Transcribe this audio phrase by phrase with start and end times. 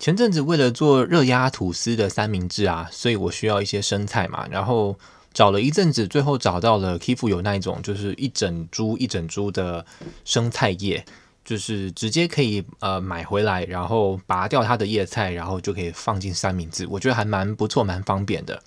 [0.00, 4.98] 前阵子为了做热压吐司的三明治啊，所以我需要一些生菜嘛，然后
[5.34, 9.84] 找了一阵子，最后找到了 Kifu 有那一种，就是一整株一整株的
[10.24, 11.04] 生菜叶，
[11.44, 18.62] 就是直接可以呃买回来，然后拔掉它的叶菜，然后就可以放进三明治，我觉得还蛮不错，蛮方便的。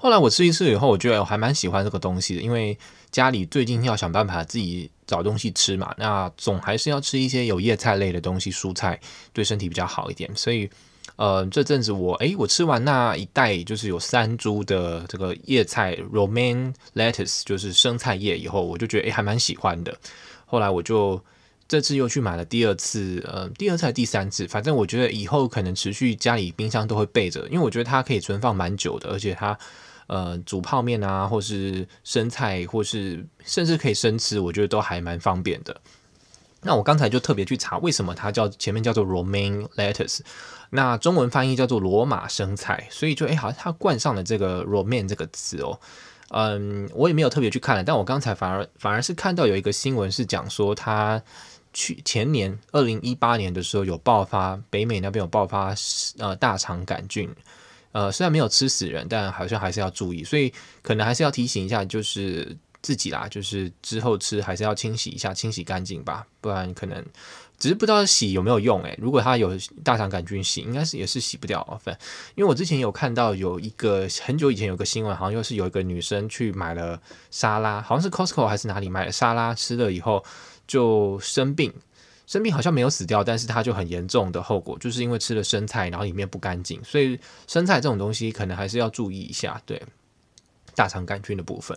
[0.00, 2.76] 后来我吃一次以后，我觉得我还蛮喜欢这个东西的，因为
[3.12, 8.98] 家里最近要想办法自己找东西吃嘛，那总还是要吃一些有叶菜类的东西，蔬菜
[9.34, 10.34] 对身体比较好一点。
[10.34, 10.70] 所以，
[11.16, 19.94] 呃，这阵子我诶，我吃完那一袋就是有三株的这个叶菜 romain lettuce 就是生菜叶以后，我就觉得诶，还蛮喜欢的。
[20.46, 21.22] 后来我就
[21.68, 29.58] 这次又去买了第二次，呃，第二次还第三次，反正我觉得以后可能持续家里冰箱都会备着，因为我觉得它可以存放蛮久的，而且它。
[30.12, 35.80] 呃，煮泡面啊，或是生菜，或是甚至可以生吃，我觉得都还蛮方便的。
[36.60, 40.20] 那我刚才就特别去查，为什么它叫前面叫做 romain lettuce，
[40.68, 45.80] 那中文翻译叫做罗马生菜，所以就哎，好像它冠上了这个 romain 这个词哦。
[46.28, 51.22] 嗯，我也没有特别去看了，但我刚才反而反而是看到有一个新闻是讲说，它
[51.72, 55.74] 去前年二零一八年的时候有爆发，北美那边有爆发
[56.18, 57.34] 呃大肠杆菌。
[57.92, 67.04] 呃，虽然没有吃死人，但好像还是要注意，所以可能还是要提醒一下，就是自己啦，就是之后吃还是要清洗一下，清洗干净吧，不然可能
[67.58, 71.62] 只是不知道洗有没有用诶，如果它有大肠杆菌洗，应该是也是洗不掉。
[71.84, 80.24] 反正因为我之前有看到有一个很久以前有个新闻，好像又是有一个女生去买了沙拉，好像是 Costco 还是哪里买了沙拉，吃了以后
[80.66, 81.72] 就生病。
[82.26, 89.60] 生病好像没有死掉，但是它就很严重的后果，就是因为吃了生菜，然后里面不干净，所以生菜这种东西可能还是要注意一下。
[89.66, 89.82] 对，
[90.74, 91.76] 大肠杆菌的部分。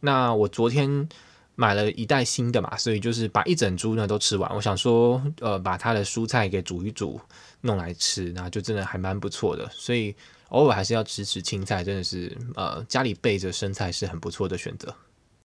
[0.00, 1.08] 那我昨天
[1.54, 4.54] 买了一袋新的嘛，所以就是把一整株呢都吃完。
[4.54, 7.20] 我想说，呃，把它的蔬菜给煮一煮，
[7.62, 9.68] 弄来吃，那就真的还蛮不错的。
[9.70, 10.14] 所以
[10.48, 14.94] 偶尔还是要吃吃青菜，真的是呃家里备着生菜是很不错的选择。